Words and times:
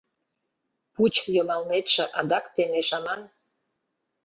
Пуч 0.93 1.15
йымалнетше 1.35 2.03
адак 2.19 2.45
темеш 2.53 2.89
аман. 2.97 3.21